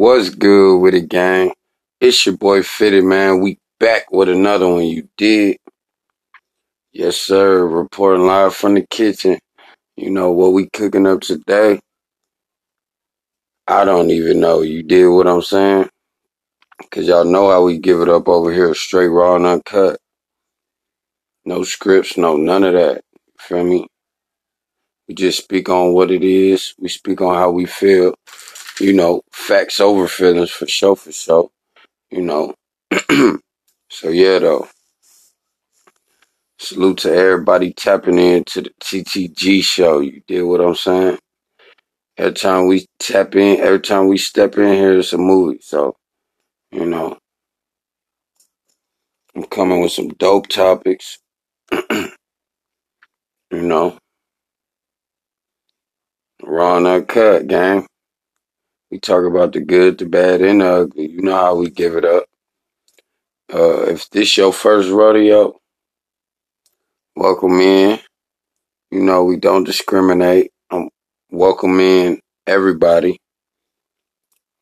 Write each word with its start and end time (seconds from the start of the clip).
What's 0.00 0.30
good 0.30 0.78
with 0.78 0.94
it, 0.94 1.10
gang? 1.10 1.52
It's 2.00 2.24
your 2.24 2.38
boy 2.38 2.62
Fitted, 2.62 3.04
man. 3.04 3.42
We 3.42 3.58
back 3.78 4.10
with 4.10 4.30
another 4.30 4.66
one. 4.66 4.86
You 4.86 5.06
did? 5.18 5.58
Yes, 6.90 7.18
sir. 7.18 7.66
Reporting 7.66 8.26
live 8.26 8.54
from 8.54 8.72
the 8.76 8.86
kitchen. 8.86 9.38
You 9.96 10.10
know 10.10 10.32
what 10.32 10.54
we 10.54 10.70
cooking 10.72 11.06
up 11.06 11.20
today? 11.20 11.80
I 13.68 13.84
don't 13.84 14.08
even 14.10 14.40
know. 14.40 14.62
You 14.62 14.82
did 14.82 15.06
what 15.08 15.26
I'm 15.26 15.42
saying? 15.42 15.90
Cause 16.90 17.06
y'all 17.06 17.26
know 17.26 17.50
how 17.50 17.62
we 17.64 17.76
give 17.76 18.00
it 18.00 18.08
up 18.08 18.26
over 18.26 18.50
here, 18.54 18.74
straight 18.74 19.08
raw 19.08 19.36
and 19.36 19.44
uncut. 19.44 19.98
No 21.44 21.62
scripts, 21.62 22.16
no 22.16 22.38
none 22.38 22.64
of 22.64 22.72
that. 22.72 23.02
Feel 23.38 23.64
me? 23.64 23.86
We 25.08 25.14
just 25.14 25.44
speak 25.44 25.68
on 25.68 25.92
what 25.92 26.10
it 26.10 26.24
is. 26.24 26.74
We 26.78 26.88
speak 26.88 27.20
on 27.20 27.34
how 27.34 27.50
we 27.50 27.66
feel. 27.66 28.14
You 28.80 28.94
know, 28.94 29.22
facts 29.32 29.80
over 29.80 30.08
feelings 30.08 30.50
for 30.50 30.68
sure, 30.68 30.96
for 30.96 31.12
sure. 31.12 31.50
You 32.10 32.22
know. 32.22 32.54
so 33.90 34.10
yeah, 34.10 34.40
though. 34.40 34.68
Salute 36.58 36.98
to 36.98 37.12
everybody 37.14 37.72
tapping 37.72 38.18
in 38.18 38.44
to 38.44 38.62
the 38.62 38.70
TTG 38.82 39.62
show. 39.62 40.00
You 40.00 40.22
did 40.28 40.42
what 40.44 40.60
I'm 40.60 40.74
saying? 40.76 41.18
Every 42.18 42.32
time 42.34 42.68
we 42.68 42.86
tap 43.00 43.34
in, 43.36 43.60
every 43.60 43.80
time 43.80 44.08
we 44.08 44.18
step 44.18 44.56
in 44.56 44.72
here, 44.74 44.98
it's 44.98 45.12
a 45.12 45.18
movie. 45.18 45.60
So, 45.62 45.96
you 46.72 46.86
know, 46.86 47.18
I'm 49.36 49.44
coming 49.44 49.80
with 49.82 49.92
some 49.92 50.08
dope 50.08 50.48
topics. 50.48 51.18
you 51.90 52.08
know, 53.52 53.98
raw 56.44 56.78
and 56.78 56.86
uncut, 56.88 57.48
gang. 57.48 57.86
We 58.90 59.00
talk 59.00 59.26
about 59.26 59.52
the 59.52 59.60
good, 59.60 59.98
the 59.98 60.06
bad, 60.06 60.42
and 60.42 60.62
the 60.62 60.66
ugly. 60.66 61.10
You 61.10 61.22
know 61.22 61.36
how 61.36 61.56
we 61.56 61.70
give 61.70 61.96
it 61.96 62.06
up. 62.06 62.24
Uh, 63.52 63.82
if 63.84 64.10
this 64.10 64.36
your 64.36 64.52
first 64.52 64.90
rodeo, 64.90 65.60
welcome 67.16 67.60
in. 67.60 68.00
You 68.90 69.02
know, 69.02 69.24
we 69.24 69.36
don't 69.36 69.64
discriminate. 69.64 70.52
Um, 70.70 70.90
welcome 71.30 71.80
in 71.80 72.20
everybody. 72.46 73.20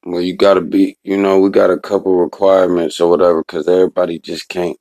Well, 0.05 0.22
you 0.22 0.36
gotta 0.36 0.62
be, 0.62 0.97
you 1.05 1.17
know, 1.19 1.41
we 1.41 1.50
got 1.50 1.70
a 1.70 1.78
couple 1.78 2.17
requirements 2.17 3.00
or 3.00 3.11
whatever, 3.11 3.45
cause 3.45 3.69
everybody 3.69 4.19
just 4.19 4.48
can't, 4.48 4.78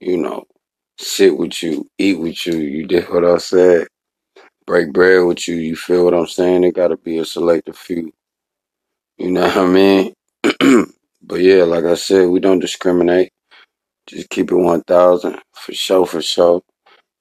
you 0.00 0.18
know, 0.18 0.44
sit 0.98 1.36
with 1.38 1.62
you, 1.62 1.88
eat 1.98 2.20
with 2.20 2.46
you. 2.46 2.54
You 2.58 2.86
did 2.86 3.08
what 3.10 3.24
I 3.24 3.38
said. 3.38 3.88
Break 4.66 4.92
bread 4.92 5.26
with 5.26 5.48
you. 5.48 5.56
You 5.56 5.76
feel 5.76 6.04
what 6.06 6.14
I'm 6.14 6.26
saying? 6.28 6.64
It 6.64 6.74
gotta 6.76 6.96
be 6.98 7.18
a 7.18 7.24
selective 7.26 7.76
few. 7.78 8.12
You 9.22 9.32
know 9.32 9.42
what 9.42 9.58
I 9.58 9.66
mean? 9.68 10.14
but 11.22 11.40
yeah, 11.40 11.64
like 11.64 11.86
I 11.86 11.94
said, 11.94 12.28
we 12.28 12.40
don't 12.40 12.60
discriminate. 12.60 13.30
Just 14.08 14.30
keep 14.30 14.52
it 14.52 14.56
1,000 14.56 15.38
for 15.54 15.72
sure, 15.74 16.06
for 16.06 16.22
sure. 16.22 16.62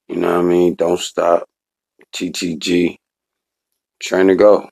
You 0.09 0.17
know 0.17 0.29
what 0.37 0.45
I 0.45 0.49
mean? 0.49 0.75
Don't 0.75 0.99
stop. 0.99 1.47
TTG. 2.13 2.97
Train 4.01 4.27
to 4.27 4.35
go. 4.35 4.69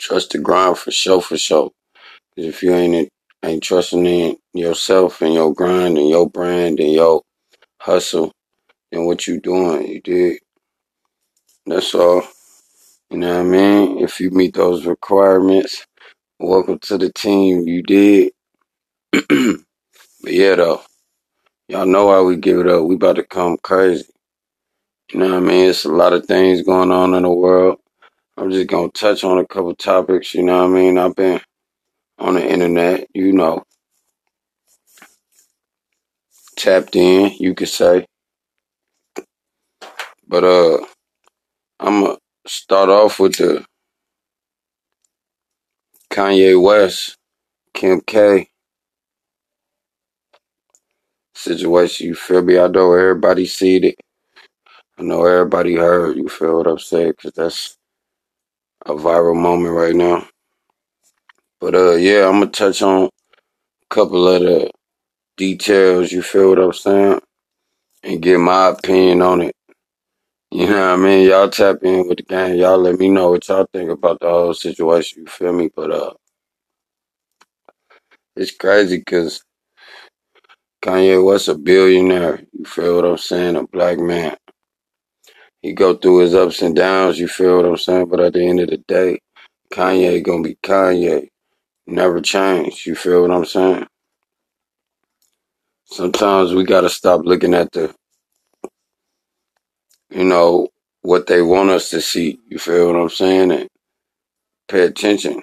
Trust 0.00 0.32
the 0.32 0.38
grind 0.38 0.78
for 0.78 0.90
sure, 0.92 1.22
for 1.22 1.38
sure. 1.38 1.70
Cause 2.36 2.46
if 2.46 2.62
you 2.62 2.74
ain't 2.74 3.10
ain't 3.44 3.62
trusting 3.62 4.06
in 4.06 4.36
yourself 4.54 5.22
and 5.22 5.34
your 5.34 5.54
grind 5.54 5.98
and 5.98 6.10
your 6.10 6.28
brand 6.30 6.80
and 6.80 6.92
your 6.92 7.22
hustle 7.80 8.32
and 8.92 9.06
what 9.06 9.26
you 9.26 9.40
doing, 9.40 9.88
you 9.88 10.00
did. 10.02 10.38
That's 11.66 11.94
all. 11.94 12.22
You 13.10 13.18
know 13.18 13.34
what 13.38 13.40
I 13.40 13.44
mean? 13.44 13.98
If 14.04 14.20
you 14.20 14.30
meet 14.32 14.54
those 14.54 14.86
requirements, 14.86 15.86
welcome 16.40 16.78
to 16.80 16.98
the 16.98 17.12
team. 17.12 17.68
You 17.68 17.82
did. 17.82 18.32
but 19.12 19.58
yeah, 20.24 20.56
though, 20.56 20.82
y'all 21.68 21.86
know 21.86 22.10
how 22.10 22.24
we 22.24 22.36
give 22.36 22.58
it 22.60 22.68
up. 22.68 22.84
We 22.84 22.96
about 22.96 23.16
to 23.16 23.24
come 23.24 23.58
crazy. 23.62 24.06
You 25.12 25.20
know 25.20 25.30
what 25.30 25.36
I 25.38 25.40
mean? 25.40 25.70
It's 25.70 25.84
a 25.86 25.90
lot 25.90 26.12
of 26.14 26.26
things 26.26 26.62
going 26.62 26.92
on 26.92 27.14
in 27.14 27.24
the 27.24 27.32
world. 27.32 27.78
I'm 28.36 28.50
just 28.50 28.68
gonna 28.68 28.90
touch 28.90 29.24
on 29.24 29.38
a 29.38 29.46
couple 29.46 29.74
topics. 29.76 30.34
You 30.34 30.44
know 30.44 30.58
what 30.58 30.70
I 30.76 30.80
mean? 30.80 30.98
I've 30.98 31.16
been 31.16 31.40
on 32.18 32.34
the 32.34 32.46
internet, 32.48 33.08
you 33.14 33.32
know, 33.32 33.64
tapped 36.56 36.96
in, 36.96 37.32
you 37.40 37.54
could 37.54 37.68
say. 37.70 38.06
But 40.28 40.44
uh, 40.44 40.78
I'm 41.80 42.02
gonna 42.02 42.18
start 42.46 42.90
off 42.90 43.20
with 43.20 43.36
the 43.38 43.64
Kanye 46.12 46.60
West, 46.62 47.16
Kim 47.74 48.00
K 48.02 48.48
situation. 51.34 52.08
You 52.08 52.14
feel 52.16 52.42
me? 52.42 52.58
I 52.58 52.68
know 52.68 52.92
everybody 52.94 53.46
seen 53.46 53.84
it. 53.84 53.96
I 54.98 55.02
know 55.02 55.24
everybody 55.26 55.76
heard. 55.76 56.16
You 56.16 56.28
feel 56.28 56.58
what 56.58 56.68
I'm 56.68 56.78
saying? 56.78 57.14
Cause 57.22 57.32
that's 57.36 57.76
a 58.86 58.94
viral 58.94 59.36
moment 59.40 59.74
right 59.74 59.94
now. 59.96 60.26
But 61.60 61.74
uh, 61.74 61.94
yeah, 61.94 62.26
I'm 62.28 62.40
gonna 62.40 62.48
touch 62.52 62.82
on 62.82 63.04
a 63.06 63.10
couple 63.94 64.28
of 64.28 64.42
the 64.42 64.70
details. 65.38 66.12
You 66.12 66.22
feel 66.22 66.50
what 66.50 66.60
I'm 66.60 66.74
saying? 66.74 67.20
And 68.04 68.22
get 68.22 68.38
my 68.40 68.68
opinion 68.70 69.22
on 69.22 69.42
it. 69.42 69.55
You 70.50 70.66
know 70.66 70.80
what 70.80 71.00
I 71.00 71.02
mean? 71.02 71.28
Y'all 71.28 71.50
tap 71.50 71.78
in 71.82 72.08
with 72.08 72.18
the 72.18 72.22
game. 72.24 72.56
Y'all 72.56 72.78
let 72.78 72.98
me 72.98 73.10
know 73.10 73.30
what 73.30 73.46
y'all 73.48 73.68
think 73.72 73.90
about 73.90 74.20
the 74.20 74.28
whole 74.30 74.54
situation. 74.54 75.22
You 75.22 75.28
feel 75.28 75.52
me? 75.52 75.70
But 75.74 75.90
uh, 75.90 76.14
it's 78.36 78.52
crazy 78.56 78.98
because 78.98 79.42
Kanye 80.82 81.24
West 81.24 81.48
a 81.48 81.54
billionaire. 81.56 82.42
You 82.52 82.64
feel 82.64 82.96
what 82.96 83.04
I'm 83.04 83.18
saying? 83.18 83.56
A 83.56 83.66
black 83.66 83.98
man. 83.98 84.36
He 85.62 85.72
go 85.74 85.94
through 85.96 86.20
his 86.20 86.34
ups 86.34 86.62
and 86.62 86.76
downs. 86.76 87.18
You 87.18 87.28
feel 87.28 87.56
what 87.56 87.66
I'm 87.66 87.76
saying? 87.76 88.08
But 88.08 88.20
at 88.20 88.34
the 88.34 88.46
end 88.46 88.60
of 88.60 88.70
the 88.70 88.78
day, 88.78 89.20
Kanye 89.72 90.22
gonna 90.22 90.42
be 90.42 90.56
Kanye. 90.62 91.28
Never 91.86 92.20
change. 92.20 92.86
You 92.86 92.94
feel 92.94 93.22
what 93.22 93.30
I'm 93.32 93.44
saying? 93.44 93.86
Sometimes 95.86 96.54
we 96.54 96.64
gotta 96.64 96.90
stop 96.90 97.22
looking 97.24 97.54
at 97.54 97.72
the, 97.72 97.94
you 100.10 100.24
know, 100.24 100.68
what 101.02 101.26
they 101.26 101.42
want 101.42 101.70
us 101.70 101.90
to 101.90 102.00
see. 102.00 102.40
You 102.48 102.58
feel 102.58 102.88
what 102.92 103.00
I'm 103.00 103.08
saying? 103.10 103.52
And 103.52 103.68
pay 104.68 104.82
attention. 104.82 105.42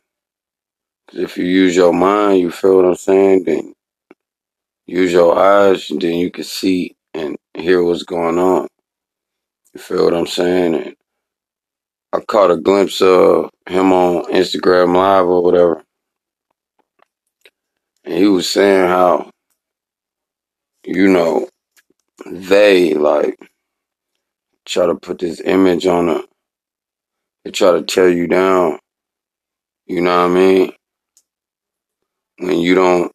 if 1.13 1.37
you 1.37 1.45
use 1.45 1.75
your 1.75 1.93
mind, 1.93 2.39
you 2.41 2.51
feel 2.51 2.77
what 2.77 2.85
I'm 2.85 2.95
saying? 2.95 3.43
Then 3.45 3.73
use 4.85 5.11
your 5.13 5.37
eyes, 5.37 5.89
and 5.89 6.01
then 6.01 6.15
you 6.15 6.31
can 6.31 6.43
see 6.43 6.95
and 7.13 7.37
hear 7.53 7.83
what's 7.83 8.03
going 8.03 8.37
on. 8.39 8.67
You 9.73 9.81
feel 9.81 10.05
what 10.05 10.15
I'm 10.15 10.27
saying? 10.27 10.75
And 10.75 10.95
I 12.13 12.19
caught 12.21 12.51
a 12.51 12.57
glimpse 12.57 13.01
of 13.01 13.49
him 13.67 13.93
on 13.93 14.25
Instagram 14.25 14.95
Live 14.95 15.25
or 15.27 15.43
whatever. 15.43 15.83
And 18.03 18.15
he 18.15 18.27
was 18.27 18.49
saying 18.49 18.87
how, 18.87 19.31
you 20.85 21.07
know, 21.07 21.47
they 22.25 22.93
like 22.93 23.37
try 24.65 24.85
to 24.87 24.95
put 24.95 25.19
this 25.19 25.41
image 25.41 25.87
on 25.87 26.09
a, 26.09 26.21
they 27.45 27.51
try 27.51 27.71
to 27.71 27.83
tear 27.83 28.09
you 28.09 28.27
down. 28.27 28.79
You 29.87 30.01
know 30.01 30.17
what 30.27 30.31
I 30.31 30.33
mean? 30.35 30.73
When 32.39 32.59
you 32.59 32.75
don't 32.75 33.11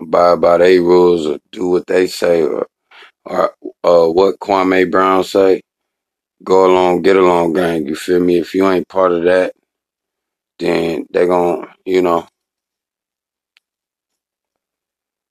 abide 0.00 0.40
by 0.40 0.58
their 0.58 0.80
rules 0.82 1.26
or 1.26 1.38
do 1.52 1.68
what 1.68 1.86
they 1.86 2.06
say 2.08 2.42
or, 2.42 2.66
or 3.26 3.54
uh, 3.84 4.08
what 4.08 4.40
Kwame 4.40 4.90
Brown 4.90 5.24
say, 5.24 5.62
go 6.44 6.66
along, 6.66 7.02
get 7.02 7.16
along 7.16 7.54
gang. 7.54 7.86
You 7.86 7.96
feel 7.96 8.20
me? 8.20 8.38
If 8.38 8.54
you 8.54 8.68
ain't 8.70 8.88
part 8.88 9.12
of 9.12 9.24
that, 9.24 9.54
then 10.60 11.06
they 11.12 11.26
gon' 11.26 11.68
you 11.86 12.02
know, 12.02 12.26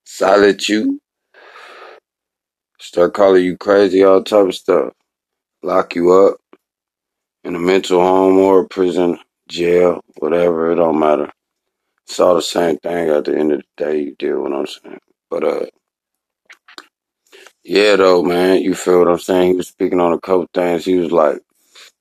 silence 0.05 0.69
you, 0.69 0.99
start 2.79 3.13
calling 3.13 3.43
you 3.45 3.57
crazy, 3.57 4.03
all 4.03 4.23
type 4.23 4.47
of 4.47 4.55
stuff. 4.55 4.93
Lock 5.63 5.95
you 5.95 6.13
up 6.13 6.37
in 7.43 7.55
a 7.55 7.59
mental 7.59 8.01
home 8.01 8.37
or 8.39 8.61
a 8.61 8.67
prison, 8.67 9.19
jail, 9.49 10.01
whatever, 10.19 10.71
it 10.71 10.75
don't 10.75 10.99
matter. 10.99 11.31
It's 12.07 12.19
all 12.19 12.35
the 12.35 12.41
same 12.43 12.77
thing 12.77 13.09
at 13.09 13.25
the 13.25 13.37
end 13.37 13.53
of 13.53 13.61
the 13.77 13.85
day, 13.85 13.99
you 14.01 14.15
deal 14.17 14.43
with 14.43 14.51
what 14.53 14.59
I'm 14.61 14.67
saying. 14.67 14.99
But 15.29 15.43
uh 15.45 15.65
yeah 17.63 17.97
though, 17.97 18.23
man, 18.23 18.61
you 18.61 18.75
feel 18.75 18.99
what 18.99 19.09
I'm 19.09 19.19
saying? 19.19 19.51
He 19.51 19.57
was 19.57 19.69
speaking 19.69 20.01
on 20.01 20.13
a 20.13 20.19
couple 20.21 20.47
things. 20.53 20.85
He 20.85 20.95
was 20.95 21.11
like, 21.11 21.41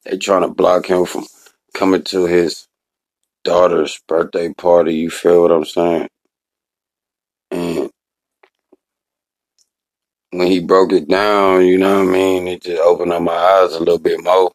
they 0.05 0.19
trying 0.19 0.43
to 0.43 0.49
block 0.55 0.87
him 0.87 1.07
from 1.07 1.27
coming 1.75 2.03
to 2.05 2.27
his 2.27 2.67
daughter's 3.45 4.01
birthday 4.09 4.53
party, 4.55 4.95
you 4.97 5.11
feel 5.11 5.43
what 5.43 5.53
I'm 5.53 5.65
saying? 5.67 6.09
And 7.53 7.90
when 10.33 10.49
he 10.49 10.61
broke 10.61 10.93
it 10.93 11.09
down, 11.09 11.67
you 11.67 11.79
know 11.79 12.01
what 12.05 12.09
I 12.09 12.13
mean, 12.13 12.49
it 12.49 12.63
just 12.63 12.81
opened 12.83 13.13
up 13.13 13.23
my 13.23 13.33
eyes 13.35 13.73
a 13.75 13.81
little 13.81 13.99
bit 13.99 14.23
more. 14.25 14.49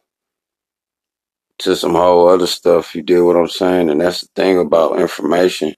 to 1.60 1.76
some 1.76 1.94
whole 1.94 2.28
other 2.28 2.48
stuff. 2.48 2.96
You 2.96 3.02
did 3.02 3.22
what 3.22 3.36
I'm 3.36 3.48
saying? 3.48 3.90
And 3.90 4.02
that's 4.02 4.22
the 4.22 4.28
thing 4.36 4.60
about 4.60 5.00
information. 5.00 5.74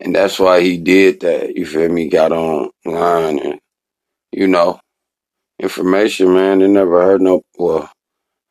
And 0.00 0.14
that's 0.14 0.38
why 0.40 0.62
he 0.62 0.78
did 0.78 1.20
that. 1.22 1.56
You 1.56 1.66
feel 1.66 1.90
me? 1.90 2.08
Got 2.08 2.32
online 2.32 3.40
and, 3.40 3.60
you 4.32 4.48
know, 4.48 4.80
information, 5.60 6.34
man. 6.34 6.60
They 6.60 6.68
never 6.68 7.02
heard 7.02 7.22
no, 7.22 7.42
well, 7.58 7.90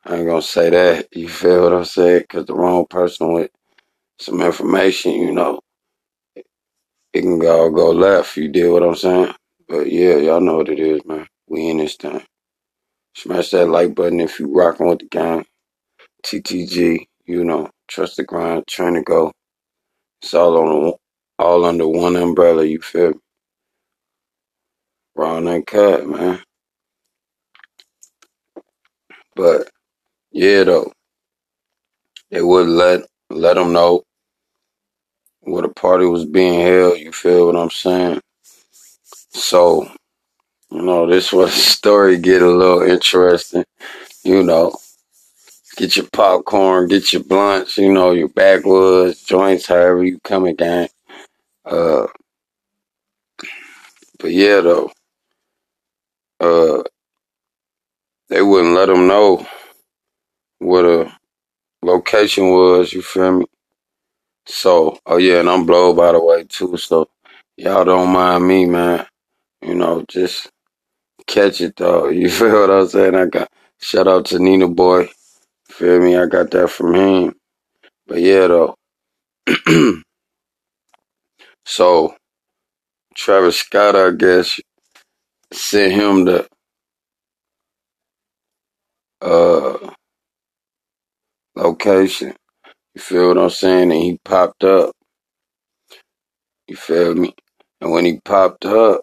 I 0.04 0.16
ain't 0.16 0.26
gonna 0.28 0.42
say 0.42 0.70
that. 0.70 1.08
You 1.16 1.28
feel 1.28 1.62
what 1.64 1.74
I'm 1.74 1.84
saying? 1.86 2.24
Cause 2.30 2.46
the 2.46 2.54
wrong 2.54 2.86
person 2.88 3.32
with 3.34 3.50
some 4.20 4.40
information, 4.42 5.12
you 5.12 5.32
know, 5.32 5.60
it 7.14 7.22
can 7.22 7.44
all 7.46 7.70
go 7.70 7.92
left. 7.92 8.36
You 8.36 8.48
did 8.48 8.70
what 8.70 8.84
I'm 8.84 8.96
saying? 8.96 9.34
But 9.68 9.90
yeah, 9.92 10.16
y'all 10.16 10.40
know 10.42 10.58
what 10.58 10.70
it 10.70 10.80
is, 10.80 11.02
man. 11.06 11.26
We 11.48 11.68
in 11.68 11.78
this 11.78 11.96
time. 11.96 12.22
Smash 13.16 13.50
that 13.50 13.68
like 13.68 13.94
button 13.94 14.20
if 14.20 14.40
you 14.40 14.48
rocking 14.54 14.88
with 14.88 15.00
the 15.00 15.06
gang. 15.06 15.46
TTG, 16.24 17.06
you 17.26 17.44
know, 17.44 17.70
trust 17.88 18.16
the 18.18 18.24
grind, 18.24 18.66
trying 18.68 18.94
to 18.94 19.02
go. 19.02 19.32
It's 20.22 20.34
all 20.34 20.56
on 20.58 20.94
all 21.38 21.64
under 21.64 21.88
one 21.88 22.16
umbrella. 22.16 22.64
You 22.64 22.80
feel 22.80 23.10
me? 23.10 23.18
Raw 25.16 25.38
and 25.38 25.66
cut, 25.66 26.06
man. 26.08 26.40
But 29.36 29.70
yeah, 30.32 30.64
though, 30.64 30.92
they 32.30 32.42
would 32.42 32.68
let 32.68 33.02
let 33.30 33.54
them 33.54 33.72
know 33.72 34.04
where 35.42 35.62
the 35.62 35.70
party 35.70 36.06
was 36.06 36.26
being 36.26 36.60
held. 36.60 36.98
You 36.98 37.12
feel 37.12 37.46
what 37.46 37.56
I'm 37.56 37.70
saying? 37.70 38.20
So, 39.30 39.90
you 40.70 40.82
know, 40.82 41.06
this 41.06 41.32
was 41.32 41.52
story 41.54 42.18
get 42.18 42.42
a 42.42 42.50
little 42.50 42.82
interesting. 42.82 43.64
You 44.24 44.42
know, 44.42 44.76
get 45.76 45.96
your 45.96 46.06
popcorn, 46.12 46.88
get 46.88 47.12
your 47.12 47.24
blunts, 47.24 47.78
you 47.78 47.92
know, 47.92 48.12
your 48.12 48.28
backwoods 48.28 49.22
joints, 49.24 49.66
however 49.66 50.04
you 50.04 50.18
come 50.24 50.46
again. 50.46 50.88
Uh, 51.64 52.06
but 54.18 54.32
yeah, 54.32 54.60
though, 54.60 54.92
uh, 56.40 56.82
they 58.28 58.42
wouldn't 58.42 58.74
let 58.74 58.86
them 58.86 59.06
know 59.08 59.46
what 60.58 60.84
a 60.84 61.12
location 61.82 62.50
was. 62.50 62.92
You 62.92 63.02
feel 63.02 63.38
me? 63.40 63.46
So, 64.46 64.98
oh 65.06 65.18
yeah, 65.18 65.40
and 65.40 65.50
I'm 65.50 65.66
blow 65.66 65.94
by 65.94 66.12
the 66.12 66.24
way 66.24 66.44
too. 66.44 66.76
So, 66.76 67.08
y'all 67.56 67.84
don't 67.84 68.12
mind 68.12 68.46
me, 68.48 68.66
man. 68.66 69.06
You 69.62 69.74
know, 69.74 70.04
just 70.08 70.50
catch 71.26 71.60
it 71.60 71.76
though. 71.76 72.08
You 72.10 72.30
feel 72.30 72.62
what 72.62 72.70
I'm 72.70 72.88
saying? 72.88 73.14
I 73.14 73.26
got 73.26 73.48
shout 73.80 74.08
out 74.08 74.26
to 74.26 74.38
Nina 74.38 74.68
Boy. 74.68 75.08
Feel 75.70 76.00
me? 76.00 76.16
I 76.16 76.26
got 76.26 76.50
that 76.52 76.70
from 76.70 76.94
him. 76.94 77.34
But 78.06 78.20
yeah, 78.20 78.48
though. 78.48 78.74
so, 81.66 82.14
Travis 83.16 83.58
Scott, 83.58 83.96
I 83.96 84.12
guess, 84.12 84.60
sent 85.52 85.92
him 85.94 86.24
the 86.26 86.48
uh 89.22 89.90
location. 91.56 92.34
You 92.94 93.00
feel 93.02 93.28
what 93.28 93.38
I'm 93.38 93.50
saying? 93.50 93.92
And 93.92 94.02
he 94.02 94.18
popped 94.24 94.64
up. 94.64 94.92
You 96.68 96.76
feel 96.76 97.14
me? 97.14 97.34
And 97.80 97.92
when 97.92 98.04
he 98.04 98.20
popped 98.24 98.64
up, 98.66 99.02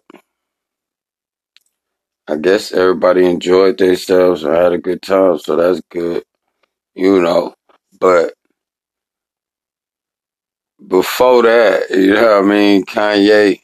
I 2.28 2.36
guess 2.36 2.72
everybody 2.72 3.26
enjoyed 3.26 3.78
themselves 3.78 4.42
and 4.44 4.54
had 4.54 4.72
a 4.72 4.78
good 4.78 5.02
time, 5.02 5.38
so 5.38 5.56
that's 5.56 5.80
good. 5.90 6.24
You 6.94 7.20
know. 7.22 7.54
But 8.00 8.34
before 10.88 11.42
that, 11.42 11.90
you 11.90 12.14
know 12.14 12.40
what 12.40 12.44
I 12.44 12.48
mean, 12.48 12.84
Kanye 12.84 13.60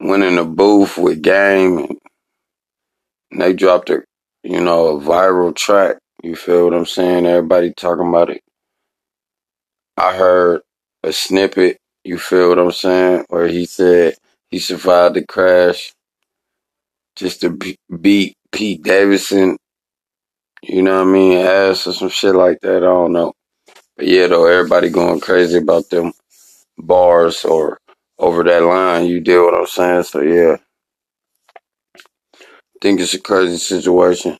went 0.00 0.24
in 0.24 0.36
the 0.36 0.44
booth 0.44 0.98
with 0.98 1.22
Game 1.22 1.78
and, 1.78 1.98
they 3.40 3.52
dropped 3.52 3.90
a 3.90 4.02
you 4.44 4.60
know, 4.60 4.96
a 4.96 5.00
viral 5.00 5.54
track. 5.54 5.98
You 6.22 6.36
feel 6.36 6.64
what 6.66 6.74
I'm 6.74 6.86
saying? 6.86 7.26
Everybody 7.26 7.74
talking 7.74 8.08
about 8.08 8.30
it. 8.30 8.42
I 9.96 10.16
heard 10.16 10.62
a 11.02 11.12
snippet, 11.12 11.78
you 12.04 12.18
feel 12.18 12.50
what 12.50 12.58
I'm 12.58 12.72
saying, 12.72 13.26
where 13.28 13.48
he 13.48 13.66
said 13.66 14.14
he 14.50 14.58
survived 14.60 15.16
the 15.16 15.26
crash 15.26 15.92
just 17.16 17.42
to 17.42 17.58
beat 18.00 18.34
Pete 18.52 18.82
Davidson, 18.82 19.58
you 20.62 20.82
know 20.82 20.98
what 20.98 21.08
I 21.08 21.12
mean, 21.12 21.38
ass 21.38 21.86
or 21.86 21.94
some 21.94 22.08
shit 22.10 22.34
like 22.34 22.60
that. 22.62 22.78
I 22.78 22.80
don't 22.80 23.12
know. 23.12 23.32
But 23.96 24.06
yeah, 24.06 24.28
though, 24.28 24.46
everybody 24.46 24.90
going 24.90 25.20
crazy 25.20 25.58
about 25.58 25.90
them 25.90 26.12
bars 26.78 27.44
or 27.44 27.78
over 28.18 28.44
that 28.44 28.62
line. 28.62 29.06
You 29.06 29.20
deal 29.20 29.44
what 29.44 29.54
I'm 29.54 29.66
saying? 29.66 30.04
So 30.04 30.22
yeah, 30.22 30.56
think 32.80 33.00
it's 33.00 33.14
a 33.14 33.20
crazy 33.20 33.58
situation. 33.58 34.38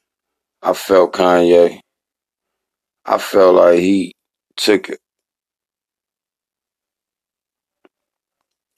I 0.62 0.72
felt 0.74 1.12
Kanye. 1.14 1.80
I 3.04 3.18
felt 3.18 3.56
like 3.56 3.78
he 3.80 4.14
took 4.56 4.90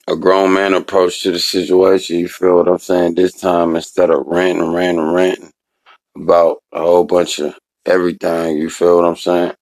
a 0.08 0.16
grown 0.16 0.54
man 0.54 0.74
approach 0.74 1.22
to 1.24 1.32
the 1.32 1.40
situation. 1.40 2.18
You 2.20 2.28
feel 2.28 2.56
what 2.56 2.68
I'm 2.68 2.78
saying? 2.80 3.16
This 3.16 3.34
time, 3.34 3.76
instead 3.76 4.10
of 4.10 4.26
ranting, 4.26 4.72
ranting, 4.74 5.12
ranting 5.12 5.52
about 6.16 6.58
a 6.72 6.80
whole 6.80 7.04
bunch 7.04 7.40
of 7.40 7.56
everything, 7.86 8.58
you 8.58 8.70
feel 8.70 8.96
what 8.96 9.06
I'm 9.06 9.16
saying? 9.16 9.54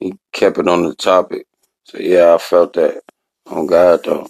He 0.00 0.14
kept 0.32 0.58
it 0.58 0.68
on 0.68 0.84
the 0.84 0.94
topic. 0.96 1.46
So 1.84 1.98
yeah, 1.98 2.34
I 2.34 2.38
felt 2.38 2.74
that. 2.74 3.02
On 3.48 3.66
God 3.66 4.04
though. 4.04 4.28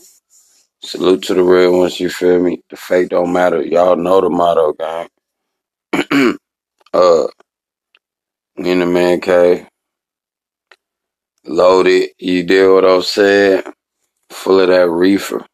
Salute 0.83 1.25
to 1.25 1.35
the 1.35 1.43
real 1.43 1.79
ones, 1.81 2.01
you 2.01 2.11
feel 2.11 2.41
me? 2.41 2.63
The 2.71 2.77
fake 2.77 3.11
don't 3.11 3.33
matter. 3.33 3.63
Y'all 3.63 3.97
know 3.97 4.21
the 4.23 4.31
motto, 4.31 4.75
gang. 4.75 5.09
uh, 6.95 7.27
in 8.57 8.81
the 8.81 8.87
man 8.87 9.21
cave. 9.21 9.67
Loaded, 11.47 12.11
you 12.19 12.45
deal 12.45 12.75
what 12.77 12.85
I'm 12.87 13.03
saying? 13.03 13.63
Full 14.31 14.61
of 14.61 14.69
that 14.69 14.91
reefer. 14.91 15.47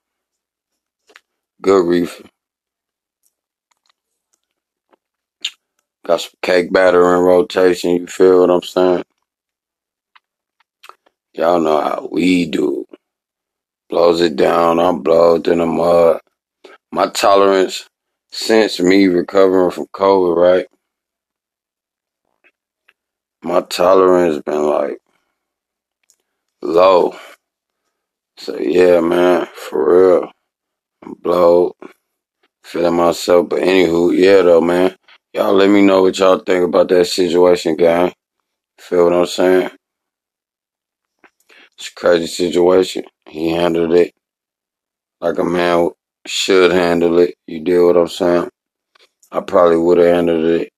Good 1.62 1.86
reefer. 1.86 2.24
Got 6.06 6.22
some 6.22 6.32
cake 6.42 6.72
batter 6.72 7.14
in 7.16 7.22
rotation, 7.22 7.92
you 7.92 8.06
feel 8.08 8.40
what 8.40 8.50
I'm 8.50 8.62
saying? 8.62 9.04
Y'all 11.34 11.60
know 11.60 11.80
how 11.80 12.08
we 12.12 12.46
do. 12.46 12.86
Blows 13.90 14.20
it 14.20 14.36
down, 14.36 14.80
I'm 14.80 15.02
blowed 15.02 15.48
in 15.48 15.58
the 15.58 15.66
mud. 15.66 16.20
My 16.92 17.08
tolerance 17.08 17.88
since 18.32 18.80
me 18.80 19.06
recovering 19.08 19.70
from 19.72 19.86
COVID, 19.94 20.36
right? 20.36 20.66
My 23.44 23.62
tolerance 23.62 24.42
been 24.44 24.64
like 24.64 24.98
low. 26.62 27.16
So 28.38 28.58
yeah, 28.58 29.00
man, 29.00 29.46
for 29.54 30.20
real. 30.20 30.31
I'm 31.02 31.14
blowed. 31.14 31.72
Feeling 32.64 32.96
myself. 32.96 33.48
But 33.50 33.60
anywho, 33.62 34.16
yeah 34.16 34.42
though, 34.42 34.60
man. 34.62 34.96
Y'all 35.34 35.54
let 35.54 35.70
me 35.70 35.82
know 35.82 36.02
what 36.02 36.18
y'all 36.18 36.38
think 36.38 36.64
about 36.64 36.88
that 36.90 37.06
situation, 37.06 37.76
gang. 37.76 38.12
Feel 38.78 39.04
what 39.04 39.14
I'm 39.14 39.26
saying? 39.26 39.70
It's 41.78 41.88
a 41.88 41.94
crazy 41.94 42.26
situation. 42.28 43.04
He 43.28 43.50
handled 43.50 43.94
it 43.94 44.12
like 45.20 45.38
a 45.38 45.44
man 45.44 45.90
should 46.26 46.72
handle 46.72 47.18
it. 47.20 47.34
You 47.46 47.60
deal 47.60 47.88
what 47.88 47.98
I'm 47.98 48.08
saying? 48.08 48.50
I 49.32 49.40
probably 49.40 49.78
would 49.78 49.98
have 49.98 50.14
handled 50.14 50.44
it 50.46 50.70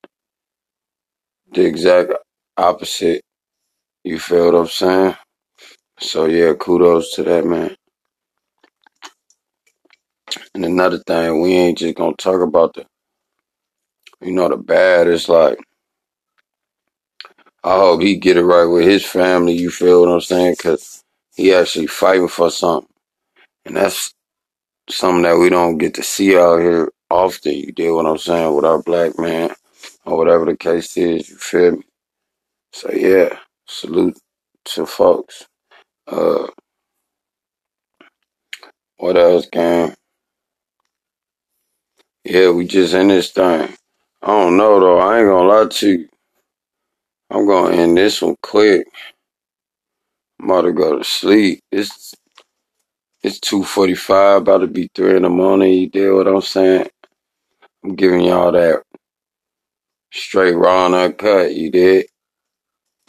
the 1.52 1.64
exact 1.66 2.12
opposite. 2.56 3.22
You 4.04 4.18
feel 4.18 4.46
what 4.52 4.60
I'm 4.60 4.68
saying? 4.68 5.16
So 6.00 6.26
yeah, 6.26 6.54
kudos 6.58 7.14
to 7.16 7.24
that 7.24 7.46
man. 7.46 7.76
And 10.54 10.64
another 10.64 10.98
thing, 10.98 11.42
we 11.42 11.54
ain't 11.54 11.78
just 11.78 11.96
gonna 11.96 12.16
talk 12.16 12.40
about 12.42 12.74
the, 12.74 12.86
you 14.22 14.32
know, 14.32 14.48
the 14.48 14.56
bad. 14.58 15.08
It's 15.08 15.28
like 15.28 15.58
I 17.64 17.76
hope 17.76 18.02
he 18.02 18.16
get 18.16 18.36
it 18.38 18.44
right 18.44 18.64
with 18.66 18.86
his 18.86 19.04
family. 19.04 19.54
You 19.54 19.70
feel 19.70 20.00
what 20.02 20.12
I'm 20.12 20.20
saying? 20.20 20.56
Cause 20.56 21.02
he 21.36 21.52
actually 21.54 21.86
fighting 21.88 22.28
for 22.28 22.50
something, 22.50 22.88
and 23.66 23.76
that's 23.76 24.14
something 24.90 25.22
that 25.22 25.38
we 25.38 25.50
don't 25.50 25.78
get 25.78 25.94
to 25.94 26.02
see 26.04 26.36
out 26.38 26.60
here 26.60 26.90
often. 27.10 27.54
You 27.54 27.72
deal 27.72 27.96
what 27.96 28.06
I'm 28.06 28.18
saying 28.18 28.54
with 28.54 28.64
our 28.66 28.82
black 28.82 29.18
man, 29.18 29.50
or 30.06 30.18
whatever 30.18 30.46
the 30.46 30.56
case 30.56 30.96
is. 30.96 31.30
You 31.30 31.36
feel 31.36 31.72
me? 31.72 31.82
So 32.72 32.92
yeah, 32.92 33.38
salute 33.66 34.18
to 34.66 34.86
folks. 34.86 35.46
Uh, 36.06 36.48
what 38.98 39.16
else, 39.16 39.46
gang? 39.46 39.94
Yeah, 42.24 42.50
we 42.52 42.66
just 42.68 42.94
in 42.94 43.08
this 43.08 43.32
thing. 43.32 43.74
I 44.22 44.28
don't 44.28 44.56
know 44.58 44.80
though. 44.80 45.00
I 45.00 45.20
ain't 45.20 45.28
gonna 45.28 45.48
lie 45.48 45.66
to 45.68 45.90
you. 45.90 46.08
I'm 47.30 47.46
gonna 47.46 47.76
end 47.76 47.96
this 47.98 48.22
one 48.22 48.36
quick. 48.42 48.86
I'm 50.40 50.50
about 50.50 50.62
to 50.62 50.72
go 50.72 50.98
to 50.98 51.04
sleep. 51.04 51.60
It's 51.72 52.14
it's 53.22 53.40
two 53.40 53.64
forty 53.64 53.94
five, 53.96 54.42
about 54.42 54.58
to 54.60 54.68
be 54.68 54.90
three 54.94 55.16
in 55.16 55.22
the 55.24 55.30
morning. 55.30 55.72
You 55.74 55.90
deal 55.90 56.16
what 56.16 56.28
I'm 56.28 56.42
saying? 56.42 56.88
I'm 57.84 57.96
giving 57.96 58.22
y'all 58.22 58.52
that 58.52 58.82
straight 60.12 60.54
raw 60.56 60.86
and 60.86 60.94
uncut. 60.96 61.54
You 61.54 61.70
did 61.70 62.06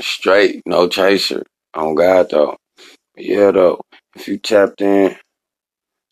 straight, 0.02 0.64
no 0.66 0.88
chaser. 0.90 1.44
On 1.76 1.96
God 1.96 2.30
though. 2.32 2.58
Yeah 3.18 3.52
though. 3.52 3.82
If 4.16 4.28
you 4.28 4.38
tapped 4.40 4.82
in, 4.82 5.16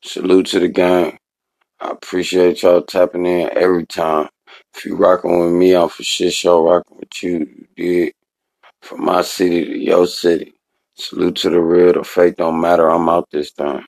salute 0.04 0.48
to 0.48 0.60
the 0.60 0.70
gang. 0.70 1.18
I 1.84 1.92
appreciate 1.92 2.64
y'all 2.64 2.84
tapping 2.84 3.28
in 3.28 3.50
every 3.58 3.88
time. 3.88 4.30
If 4.76 4.86
you 4.86 4.98
rocking 4.98 5.40
with 5.42 5.54
me, 5.54 5.76
I'm 5.76 5.90
for 5.90 6.04
shit 6.04 6.34
show 6.34 6.68
rocking 6.70 7.00
with 7.00 7.24
you. 7.24 7.40
You 7.40 7.68
did 8.06 8.14
from 8.82 9.06
my 9.06 9.22
city 9.24 9.66
to 9.66 9.78
your 9.80 10.08
city. 10.08 10.54
Salute 10.96 11.38
to 11.38 11.52
the 11.52 11.62
real. 11.62 11.94
The 11.94 12.04
fake 12.06 12.38
don't 12.38 12.62
matter. 12.62 12.90
I'm 12.90 13.10
out 13.10 13.30
this 13.32 13.52
time. 13.52 13.86